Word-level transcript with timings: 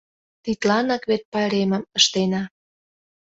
Тидланак 0.43 1.03
вет 1.09 1.23
пайремым 1.31 1.83
ыштена. 1.97 2.43